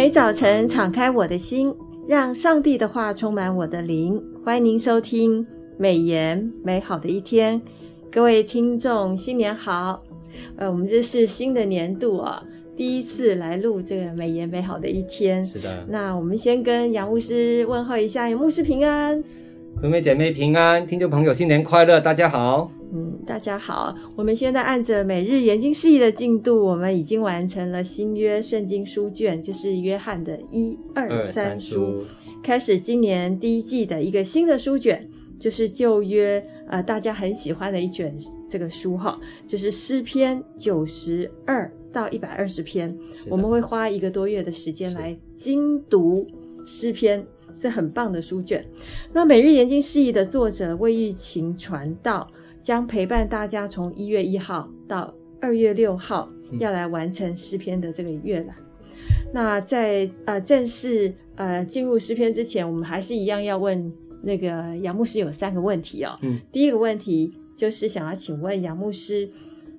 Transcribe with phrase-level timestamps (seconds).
[0.00, 1.74] 每早晨敞开我的心，
[2.08, 4.18] 让上帝的话充满我的灵。
[4.42, 5.46] 欢迎您收听
[5.76, 7.60] 美言美好的一天，
[8.10, 10.02] 各位听众新年好。
[10.56, 12.42] 呃，我们这是新的年度啊，
[12.74, 15.44] 第一次来录这个美言美好的一天。
[15.44, 15.84] 是的。
[15.86, 19.22] 那我们先跟杨牧师问候一下，杨牧师平安，
[19.82, 22.72] 姊妹姐妹平安，听众朋友新年快乐，大家好。
[22.92, 23.94] 嗯，大家好。
[24.16, 32.02] 我们现在按着每日研经释义的进度，我们已经完成了新约圣经书卷，就是约翰的一二三书，
[32.42, 35.08] 开始今年第一季的一个新的书卷，
[35.38, 38.12] 就是旧约呃大家很喜欢的一卷
[38.48, 42.96] 这个书哈，就是诗篇九十二到一百二十篇，
[43.28, 46.26] 我们会花一个多月的时间来精读
[46.66, 47.24] 诗篇，
[47.56, 48.66] 是很棒的书卷。
[49.12, 52.26] 那每日研经释义的作者魏玉琴传道。
[52.62, 58.56] 将陪伴大家从一月一号到二月六号，要来完成诗篇的这个阅览。
[59.32, 66.18] 那在呃正式呃进入诗篇之前，我们还是一样要问那个杨牧师有三个问题哦。
[66.22, 69.28] 嗯，第一个问题就是想要请问杨牧师，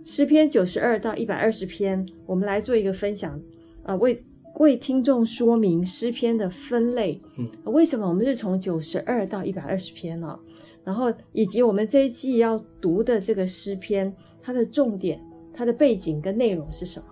[0.03, 3.39] 诗篇九十二到一百二十篇，我们来做一个分享，
[3.83, 4.23] 呃，为
[4.59, 7.22] 为听众说明诗篇的分类。
[7.38, 10.39] 嗯，为什么我们是从九十二到一百二十篇呢？
[10.83, 15.21] 然后以及我们这一季要读的这个诗篇，它的重点、
[15.53, 17.05] 它的背景跟内容是什么？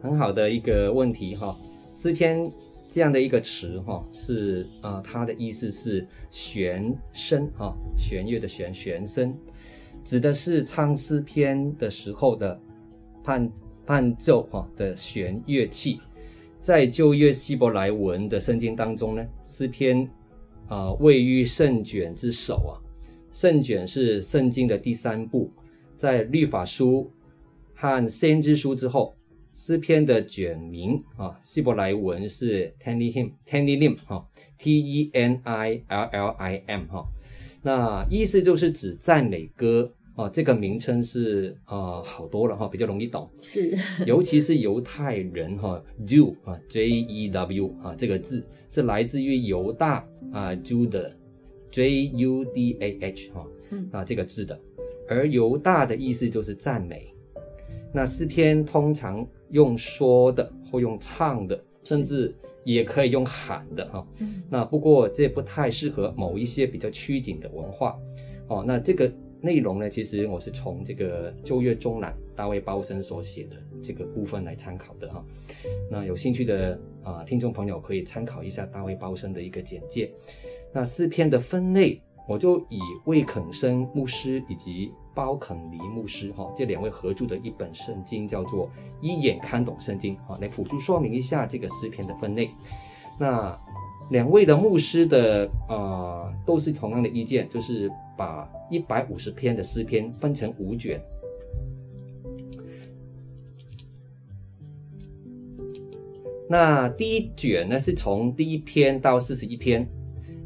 [0.00, 1.56] 很好的一个问题哈。
[1.92, 2.48] 诗篇
[2.88, 9.36] 这样的一个词哈，是啊、它的意思是弦声哈，弦乐的弦，弦声，
[10.04, 12.60] 指的是唱诗篇的时候的
[13.24, 13.50] 伴
[13.84, 16.00] 伴奏哈的弦乐器。
[16.62, 20.08] 在旧约希伯来文的圣经当中呢，诗篇
[20.68, 22.78] 啊、位于圣卷之首啊。
[23.38, 25.48] 圣卷是圣经的第三部，
[25.94, 27.08] 在律法书
[27.72, 29.14] 和先知书之后，
[29.54, 34.26] 诗篇的卷名啊，希伯来文是 Tehillim，Tehillim 哈
[34.58, 37.06] ，T E N I L L I M 哈，
[37.62, 43.72] 那意思就是指赞美歌啊，这个名称是啊好多了哈，比较容易懂，是，
[44.04, 51.12] 尤其是犹太人哈，Jew 啊，J E W 啊，这个字是来自于犹大啊，Judah。
[51.70, 53.46] J U D A H 哈，
[53.92, 54.58] 啊这个字的，
[55.08, 57.12] 而犹大的意思就是赞美。
[57.92, 62.34] 那诗篇通常用说的或用唱的，甚至
[62.64, 64.06] 也可以用喊的哈。
[64.50, 67.98] 那不过这不太适合某一些比较拘谨的文化
[68.48, 68.62] 哦。
[68.66, 75.24] 那这个内容呢，其实我是从这个旧约中南大卫鲍森所写的这个部分来参考的哈。
[75.90, 80.10] 那有兴趣的啊听众朋友可以参考一下大卫鲍森的一个简介。
[80.72, 88.66] 那诗篇的分类，我就以魏肯生牧师以及包肯尼牧师哈这两位合著的一本圣经，叫做
[89.00, 92.50] 《一眼看懂圣经》哈，来辅助说明一下这个诗篇的分类。
[93.18, 93.58] 那
[94.10, 101.02] 两位的牧师的啊、呃，都是同样的意见，就是把一百五十篇的诗篇分成五卷。
[106.48, 109.88] 那第一卷呢，是从第一篇到四十一篇。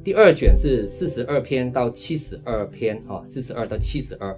[0.05, 4.37] 第二卷是四十二篇到七十二篇，哈，四十二到七十二。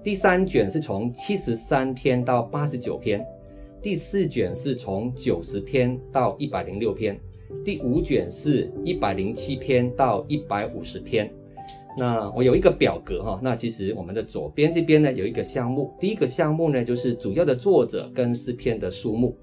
[0.00, 3.24] 第三卷是从七十三篇到八十九篇。
[3.82, 7.18] 第四卷是从九十篇到一百零六篇。
[7.64, 11.28] 第五卷是一百零七篇到一百五十篇。
[11.98, 19.36] 那我有一个表格，哈，那其实我们的左边这边呢有一个项目，第一个项目呢就是主要的作者跟诗篇的数目。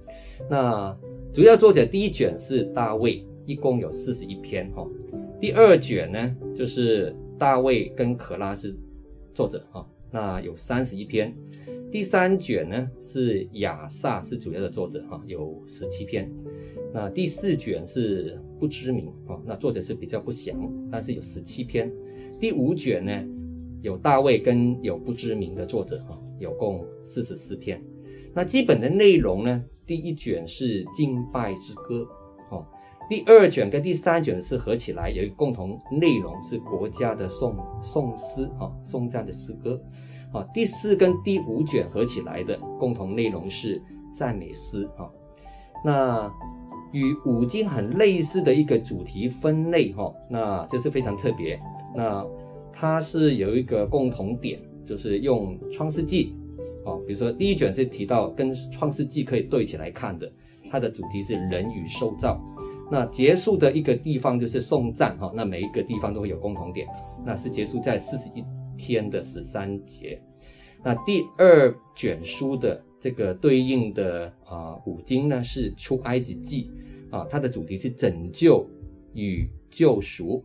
[0.49, 0.97] 那
[1.33, 4.87] 主要作者第一卷是大卫，一共有四十一篇，哈。
[5.39, 8.75] 第二卷呢，就是大卫跟可拉是
[9.33, 11.35] 作者哈，那有三十一篇。
[11.91, 16.31] 第三卷呢是亚萨是主要的作者哈，有十七篇。
[16.93, 20.57] 那第四卷是不知名哈，那作者是比较不详，
[20.91, 21.91] 但是有十七篇。
[22.39, 23.23] 第五卷呢
[23.81, 27.83] 有大卫跟有不知名的作者哈，有共四十四篇。
[28.33, 32.07] 那基本的内容呢，第一卷是敬拜之歌
[32.49, 32.65] 哦。
[33.13, 39.79] 第二卷跟第三卷是合起来，有一个共同内容是国家的颂颂诗啊，颂赞的诗歌
[40.31, 40.43] 啊。
[40.51, 43.79] 第四跟第五卷合起来的共同内容是
[44.15, 45.05] 赞美诗啊。
[45.85, 46.33] 那
[46.91, 51.59] 与五经很类似的一个主题分类哈，那这是非常特别。
[51.95, 52.25] 那
[52.71, 56.35] 它是有一个共同点，就是用创世纪
[56.83, 60.27] 啊，比如说第一卷是提到跟创世纪可以对起来看的，
[60.71, 62.43] 它的主题是人与受造。
[62.91, 66.87] 那结束的一个地方就是颂赞哈，那每一个地方都会有共同点，
[67.25, 68.43] 那是结束在四十一
[68.77, 70.21] 篇的十三节。
[70.83, 76.69] 那第二卷书的这个对应的啊五经呢是出埃及记
[77.09, 78.67] 啊，它的主题是拯救
[79.13, 80.43] 与救赎。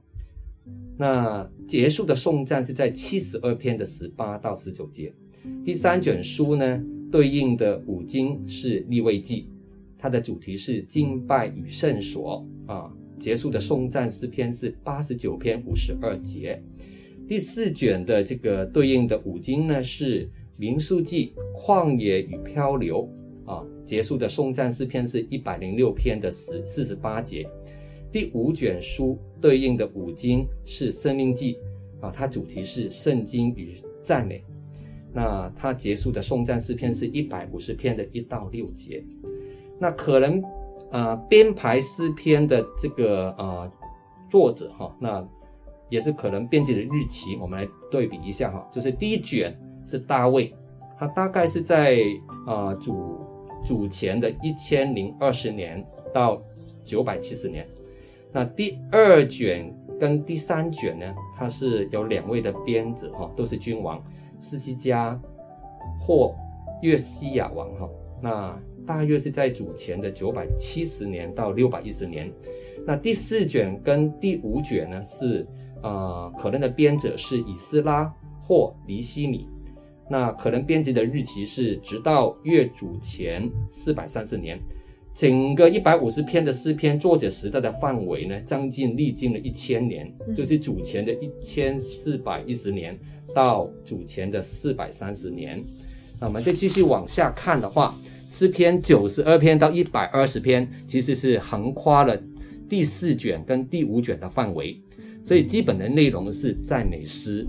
[0.97, 5.13] 那结束的颂赞是在七十二篇的十八到十九节。
[5.65, 9.49] 第三卷书呢，对应的五经是立位记，
[9.99, 12.91] 它的主题是敬拜与圣所啊。
[13.19, 16.63] 结束的颂赞诗篇是八十九篇五十二节。
[17.27, 23.11] 第四卷的这个对应的五经呢是民数记旷野与漂流
[23.45, 23.67] 啊。
[23.85, 27.45] 结束的颂赞诗篇是一百零六篇的十四十八节。
[28.13, 31.59] 第五卷书对应的五经是生命记
[32.01, 34.45] 啊，它主题是圣经与赞美。
[35.13, 39.05] 那它结束的颂赞诗篇是一百五十篇的一到六节。
[39.79, 40.43] 那可能
[40.91, 43.71] 啊、编排诗篇的这个啊、
[44.31, 45.23] 作者哈，那
[45.91, 48.67] 也是可能编辑的日期，我们来对比一下哈。
[48.73, 49.55] 就是第一卷
[49.85, 50.55] 是大卫，
[50.99, 51.99] 他大概是在
[52.47, 53.21] 啊、呃、主
[53.65, 56.41] 主前的一千零二十年到
[56.83, 57.67] 九百七十年。
[58.33, 64.03] 那第二卷跟第三卷呢，它是有两位的编者哈，都是君王，
[64.41, 65.21] 士西家
[66.01, 66.35] 或
[66.81, 67.89] 约西亚王哈。
[68.21, 68.59] 那
[68.89, 72.33] 大约是在主前的九百七十年到六百一十年。
[72.87, 75.47] 那第四卷跟第五卷呢，是
[75.83, 75.91] 啊、
[76.25, 78.11] 呃，可能的编者是以斯拉
[78.43, 79.47] 或尼西米。
[80.09, 84.59] 那可能编辑的日期是直到约主前四百三十年。
[85.13, 92.99] 整个一百五十篇的诗篇，作者时代的范围呢，将近历经了一千年，就是主前的一千四百一十年
[93.35, 95.63] 到主前的四百三十年。
[96.19, 97.95] 那我们再继续往下看的话，
[98.29, 102.15] 诗篇九十二篇到一百二十篇，其实是横跨了
[102.69, 104.79] 第四卷跟第五卷的范围，
[105.23, 107.47] 所以基本的内容是赞美诗，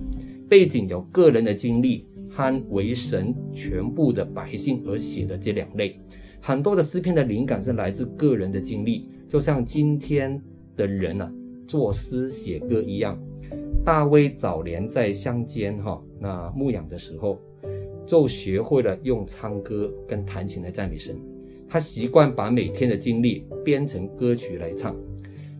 [0.47, 5.99] 背景有个人的经历和为神全部的百姓而写的这两类。
[6.39, 10.41] 很多的诗篇的灵感是来自个人的经历，就像今天
[10.77, 11.29] 的人啊，
[11.67, 13.21] 作诗写歌一样。
[13.83, 17.37] 大卫早年在乡间哈，那牧养的时候，
[18.09, 21.15] 就学会了用唱歌跟弹琴来赞美神。
[21.69, 24.95] 他习惯把每天的经历编成歌曲来唱。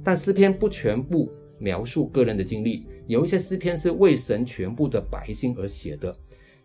[0.04, 6.12] 但诗篇不全部描述个人的经历，有一些诗篇是为神全部的百姓而写的，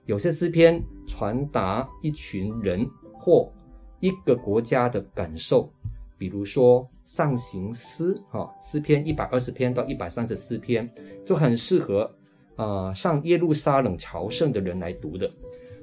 [0.06, 3.52] 有些诗篇传达一群人或
[4.00, 5.70] 一个国家的感受，
[6.16, 10.90] 比如说上行诗，哈，诗篇一百二十篇到一百三十四篇，
[11.26, 12.10] 就很适合
[12.56, 15.30] 啊、上耶路撒冷朝圣的人来读的。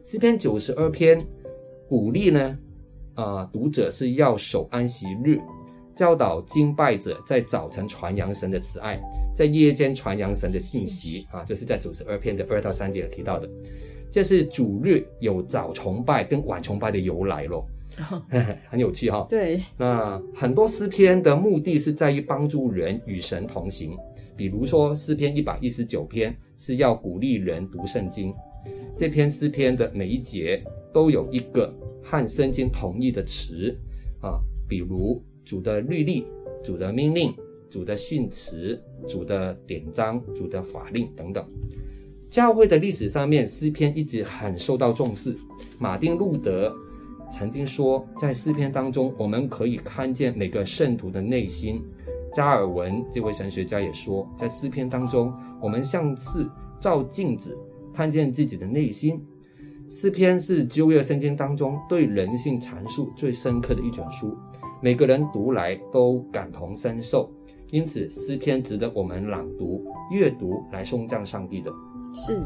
[0.04, 1.20] 诗篇九十二篇
[1.88, 2.58] 鼓励呢，
[3.14, 5.40] 啊、呃、读者是要守安息日，
[5.96, 9.00] 教导敬拜者在早晨传扬神的慈爱，
[9.36, 13.48] 在夜间传扬神的信息啊，就是在九十二篇的二到三节有提到的，
[14.10, 17.66] 这是主日有早崇拜跟晚崇拜的由来咯。
[18.70, 19.62] 很有趣哈、哦，对。
[19.78, 23.96] 那很多诗篇的目的是在于帮助人与神同行，
[24.36, 28.34] 比如说诗篇一百一十九篇是要鼓励人读圣经。
[28.96, 30.64] 这篇诗篇的每一节
[30.94, 31.74] 都有一个
[32.04, 33.76] 和圣经同义的词
[34.22, 34.38] 啊，
[34.68, 36.28] 比如主的律例、
[36.64, 37.34] 主的命令、
[37.70, 41.46] 主的训词、主的典章、主的法令等等。
[42.30, 45.36] 教会的历史上面，诗篇一直很受到重视。
[45.80, 46.74] 马丁路德。
[47.34, 51.82] 曾经说，在诗篇当中，我们可以看见每个圣徒的内心。
[52.34, 56.46] 加尔文这位神学家也说，在诗篇当中，我们像是
[56.78, 57.58] 照镜子，
[58.02, 59.24] 看见自己的内心。
[59.88, 64.36] 诗篇是旧约圣经当中对人性阐述最深刻的一卷书，
[64.82, 67.32] 每个人读来都感同身受，
[67.70, 71.72] 因此诗篇值得我们朗读、阅读来颂赞上帝的。
[72.16, 72.42] 是。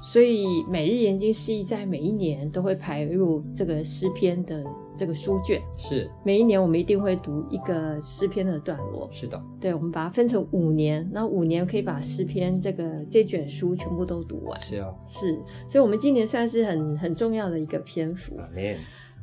[0.00, 4.64] 所以每日研经释义在每一年都会排入这个诗篇的
[4.96, 5.60] 这个书卷。
[5.76, 9.08] 是，每一年我们一定会读一个诗篇的段落。
[9.12, 14.60] 是的，对，我们把它分成五年，那五年可以把诗篇这个这卷书全部都读完。
[14.60, 18.36] 是啊，是，所以我们今年算是很很重要的一个篇幅。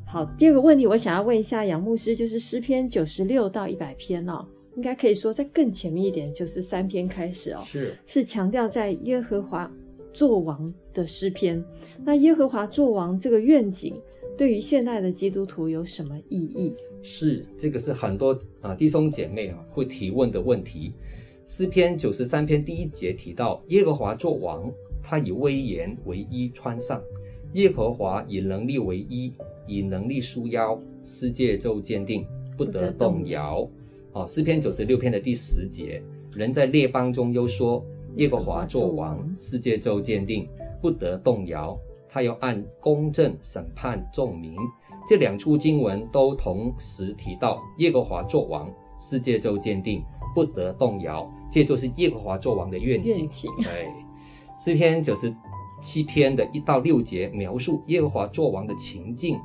[0.06, 9.72] 好，第二个问题我想要问一下杨牧师，就是诗篇九十六到一百篇哦，应该可以说在更前面一点，就是三篇开始哦，是是强调在耶和华。
[10.14, 11.64] 作王的诗篇，
[12.04, 13.96] 那耶和华作王这个愿景，
[14.42, 16.74] 对于现代的基督徒有什么意义？
[17.04, 20.94] 是，这个是很多啊弟兄姐妹啊会提问的问题。
[21.46, 24.68] 诗篇九十三篇第一节提到耶和华作王，
[25.04, 27.00] 他以威严为衣穿上，
[27.54, 29.32] 耶和华以能力为衣，
[29.68, 32.26] 以能力束腰，世界就坚定，
[32.58, 33.70] 不得动摇。
[34.14, 36.02] 哦，诗篇九十六篇的第十节，
[36.34, 37.86] 人在列邦中又说。
[38.16, 40.50] 耶和华作王，世界就坚定，
[40.82, 41.80] 不得动摇。
[42.14, 44.54] 他要按公正审判众民。
[45.08, 50.04] 这两处经文都同时提到耶和华作王，世界就坚定，
[50.36, 51.32] 不得动摇。
[51.50, 53.20] 这就是耶和华作王的愿景。
[53.22, 53.90] 愿景对，
[54.60, 55.34] 诗篇九十
[55.82, 59.40] 七篇的一到六节描述耶和华作王的情境，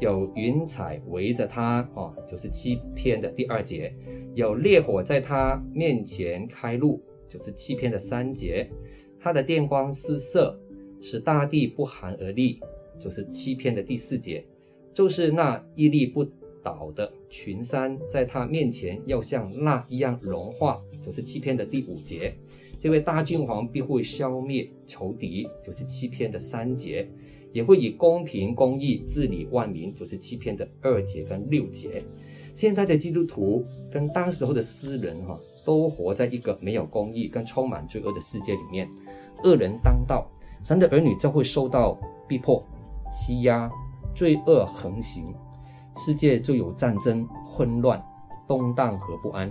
[0.00, 3.94] 有云彩围着他，哦，九十七篇的第二节，
[4.34, 8.68] 有烈火在他面前开路，九十七篇的三节，
[9.20, 10.58] 他的电光四射，
[11.00, 12.60] 使大地不寒而栗，
[12.98, 14.44] 九十七篇的第四节，
[14.94, 16.24] 就是那屹立不
[16.62, 22.32] 倒的群山，在他面前要像蜡一样融化，九十七篇的第五节，
[22.78, 27.08] 这位大君王必会消灭仇敌，九十七篇的三节，
[27.52, 32.02] 也会以公平公义治理万民，九十七篇的二节跟六节。
[32.52, 33.62] 现在的基督徒
[33.92, 38.88] 跟当时候的诗人哈，都活在一个没有公义跟充满罪恶的世界里面，
[39.44, 40.26] 恶人当道，
[40.66, 41.96] 神的儿女就会受到
[42.26, 42.60] 逼迫、
[43.08, 43.70] 欺压、
[44.12, 45.32] 罪恶横行。
[45.96, 48.04] 世界就有战争、混乱、
[48.48, 49.48] 动荡和不安。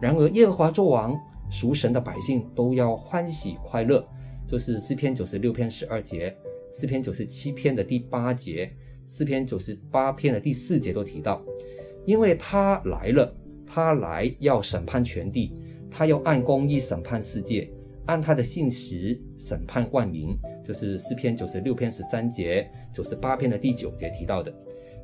[0.00, 4.06] 然而，耶和华作王，属神的百姓都要欢喜快乐。
[4.46, 6.32] 就是诗篇九十六篇十二节，
[6.72, 8.72] 诗篇九十七篇的第八节，
[9.08, 11.42] 诗篇九十八篇的第四节都提到，
[12.06, 13.34] 因为他来了，
[13.66, 17.68] 他来要审判全地，他要按公义审判世界，
[18.06, 20.36] 按他的信实审判冠名。
[20.64, 24.54] 就是诗篇九十六篇十三节，九十八篇的第九节提到的。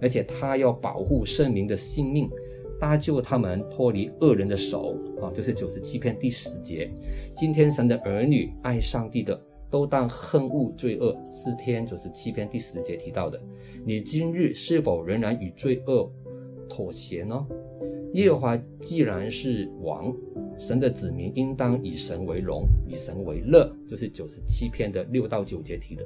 [0.01, 2.31] 而且他要保护圣民的性命，
[2.79, 5.33] 搭救他们脱离恶人的手啊！
[5.35, 6.89] 就是九十七篇第十节。
[7.35, 9.39] 今天神的儿女爱上帝的，
[9.69, 11.13] 都当恨恶罪恶。
[11.33, 13.43] 诗篇九十七篇第十节提到的。
[13.85, 16.09] 你今日是否仍然与罪恶
[16.69, 17.45] 妥协呢？
[18.15, 20.15] 耶和华既然是王，
[20.59, 23.71] 神的子民应当以神为荣，以神为乐。
[23.87, 26.05] 就是九十七篇的六到九节提的。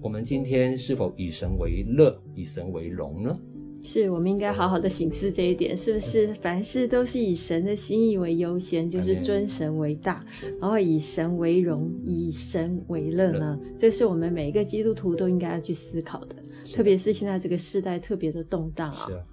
[0.00, 3.38] 我们今天是否以神为乐，以神为荣呢？
[3.82, 6.28] 是，我们应该好好的省思这一点，是不是？
[6.34, 10.24] 凡事都是以神的心意为优先，就是尊神为大，
[10.60, 13.58] 然后以神为荣，以神为乐呢？
[13.78, 16.36] 这是我们每一个基督徒都应该要去思考的，
[16.74, 19.06] 特别是现在这个时代特别的动荡啊。
[19.06, 19.24] 是啊，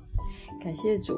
[0.63, 1.13] 感谢主。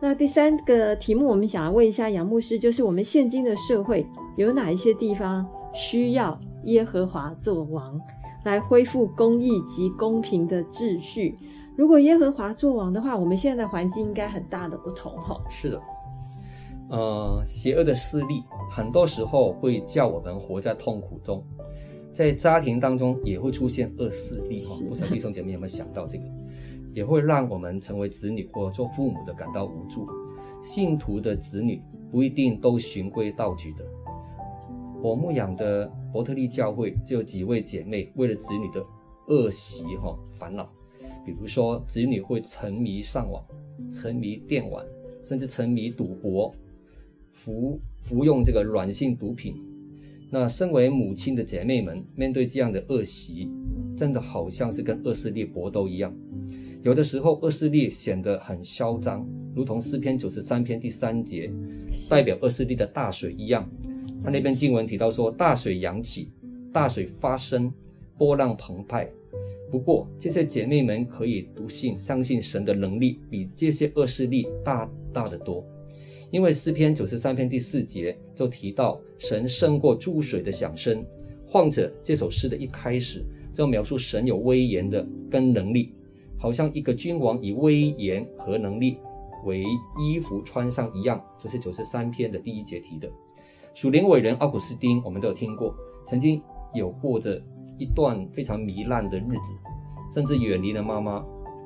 [0.00, 8.00] 那第三个题目，我们想要问一下杨牧师，就是我们现今的社会有哪一些地方需要耶和华作王？
[8.44, 11.36] 来恢复公义及公平的秩序。
[11.74, 15.36] 如果耶和华作王的话，我们现在的环境应该很大的不同哈。
[15.50, 15.82] 是的，
[16.88, 21.42] 呃，邪恶的势力很多时候会叫我们活在痛苦中，
[22.12, 24.76] 在家庭当中也会出现恶势力哈。
[24.88, 26.24] 不知道弟兄姐妹有没有想到这个？
[26.96, 30.08] 也会让我们成为子女或做父母的感到无助。
[30.62, 31.78] 信徒的子女
[32.10, 33.84] 不一定都循规蹈矩的。
[35.02, 38.82] 我牧养的伯特利教会就有几位姐妹为了子女的
[39.28, 40.66] 恶习哈烦恼，
[41.22, 43.44] 比如说子女会沉迷上网、
[43.92, 44.82] 沉迷电玩，
[45.22, 46.50] 甚至沉迷赌博、
[47.34, 49.54] 服服用这个软性毒品。
[50.30, 53.50] 那身为母亲的姐妹们面对这样的恶习，
[53.94, 56.10] 真的好像是跟恶势力搏斗一样。
[56.86, 61.52] 有的时候恶势力显得很嚣张，如同诗篇九十三篇第三节
[62.08, 63.68] 代表恶势力的大水一样。
[64.22, 66.30] 他那篇经文提到说，大水扬起，
[66.72, 67.74] 大水发生，
[68.16, 69.10] 波浪澎湃。
[69.68, 75.66] 不过这些姐妹们可以笃信，相信神的能力比这些恶势力大大的多。
[76.30, 81.04] 因为诗篇九十三篇第四节就提到，神胜过诸水的响声。
[81.50, 85.92] 况且这首诗的一开始就描述神有威严的跟能力，
[86.38, 88.98] 好像一个君王以威严和能力
[89.44, 89.64] 为
[89.98, 93.08] 衣服穿上一样，这是九十三篇的第一节提的。
[93.74, 95.74] 属灵伟人奥古斯丁，我们都有听过，
[96.06, 96.42] 曾经
[96.74, 97.40] 有过着
[97.78, 99.52] 一段非常糜烂的日子，
[100.12, 101.24] 甚至远离了妈妈，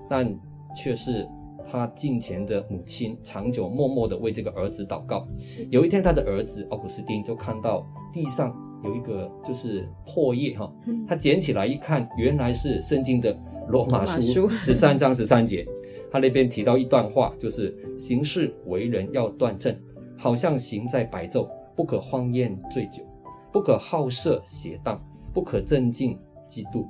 [0.08, 0.36] 但
[0.76, 1.28] 却是
[1.66, 5.24] 他近前的母亲，长久默默地为这个儿子祷告。
[5.70, 8.52] 有一天，他的儿子奥古斯丁就看到地上
[8.84, 10.72] 有一个就是破页哈，
[11.06, 13.36] 他捡起来一看，原来是圣经的
[13.68, 15.66] 罗马书 十三章十三节，
[16.10, 19.76] 他那边提到一段话，就是行事为人要端正，
[20.16, 21.48] 好像行在白昼。
[21.76, 23.02] 不可荒宴醉酒，
[23.50, 26.86] 不可好色邪荡，不可争竞嫉妒。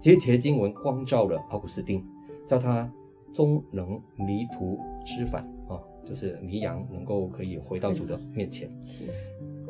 [0.00, 2.04] 这些经文光照了奥古斯丁，
[2.46, 2.88] 叫他
[3.32, 8.70] 终能迷途知返啊，就是迷羊能够可以回到主的面前。
[8.80, 9.06] 是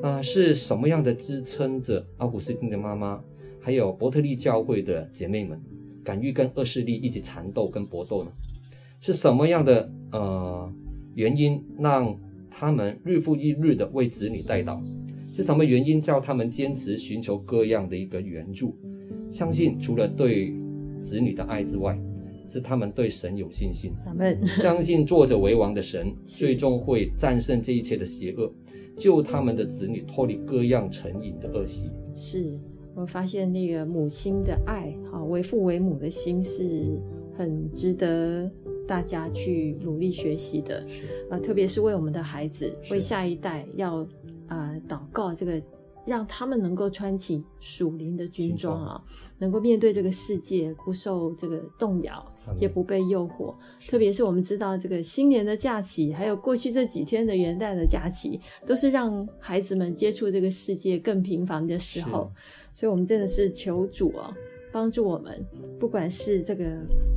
[0.02, 3.22] 啊，是什么样的支撑着奥古斯丁的妈妈，
[3.60, 5.60] 还有伯特利教会的姐妹们，
[6.04, 8.32] 敢于跟恶势力一起缠斗跟搏斗呢？
[9.00, 10.72] 是什么样的呃
[11.14, 12.18] 原因让？
[12.50, 14.82] 他们日复一日的为子女代祷，
[15.22, 18.74] 是什么原因叫他们坚持寻求各样的一个援助？
[19.30, 20.56] 相信除了对
[21.02, 21.96] 子女的爱之外，
[22.46, 28.50] 是他们对神有信心，他们相信坐着为王的神 最终会战胜这一切的邪恶，
[28.98, 31.90] 救他们的子女脱离各样成瘾的恶习。
[32.14, 32.58] 是
[32.94, 36.98] 我发现那个母亲的爱，哈，为父为母的心是
[37.34, 38.50] 很值得
[38.86, 40.84] 大家去努力学习的，
[41.30, 44.06] 啊，特别是为我们的孩子，为下一代要
[44.48, 45.62] 啊祷告这个。
[46.08, 49.04] 让他们能够穿起属灵的军装啊，
[49.38, 52.26] 能够面对这个世界，不受这个动摇，
[52.58, 53.54] 也不被诱惑。
[53.86, 62.32] 特别是我们知道这个新年的假期，还有过去这几天的元旦的假期，都是让孩子们接触这个世界更频繁的时候。
[62.72, 64.32] 所以，我们真的是求主啊，
[64.72, 65.44] 帮助我们，
[65.78, 66.64] 不管是这个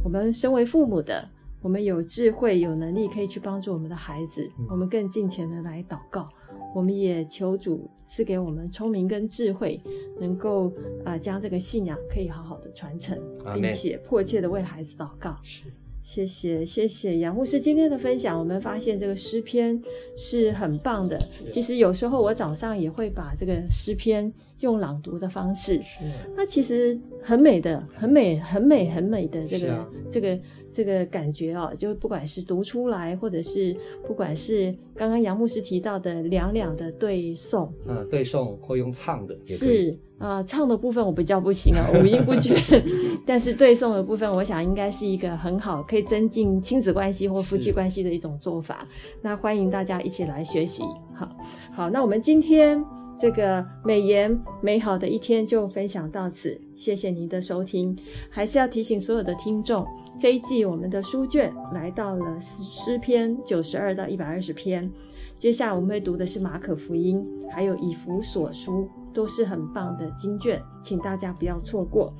[0.04, 1.30] 我们身为父母的，
[1.62, 6.28] 我们有智慧、有能力，可以去帮助我们的孩子，我们更尽情的来祷告。
[6.74, 9.80] 我们也求主赐给我们聪明跟智慧，
[10.20, 10.68] 能够
[11.04, 13.18] 啊、呃、将这个信仰可以好好的传承，
[13.54, 15.38] 并且迫切的为孩子祷告。
[15.44, 15.64] 是，
[16.02, 18.38] 谢谢谢谢杨牧师今天的分享。
[18.38, 19.82] 我们发现这个诗篇
[20.16, 21.18] 是很棒的。
[21.52, 26.00] 其实有时候我早上也会把这个诗篇用朗读的方式，是，
[26.36, 30.40] 那其实很美的，很美很美很美的这个、啊、这个。
[30.74, 33.76] 这个感觉啊，就不管是读出来，或者是
[34.08, 42.56] 不管是刚刚杨牧师提到的两两的对诵，嗯，对诵会用唱的，是啊、呃，唱的部分我比较不行啊，五音不全。
[43.28, 48.88] 但是对诵的部分，我想应该是一个很好可以增进亲子关系或夫妻关系的一种做法。
[49.22, 50.84] 那欢迎大家一起来学习。
[51.14, 51.30] 好，
[51.74, 52.82] 好，那我们今天
[53.22, 57.96] 这个美言美好的一天就分享到此，谢谢您的收听。
[58.32, 59.86] 还是要提醒所有的听众。
[60.20, 64.92] 这一季我们的书卷来到了诗篇九十二到一百二十篇，
[65.38, 72.12] 接下来我们会读的是马可福音，还有以弗所书，都是很棒的经卷，请大家不要错过。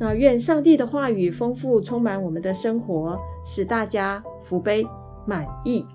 [0.00, 4.84] 那愿上帝的话语丰富充满我们的生活，使大家福杯
[5.24, 5.86] 满溢。